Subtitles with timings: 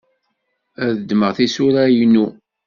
[0.85, 2.25] Ad ddmeɣ tisura-inu.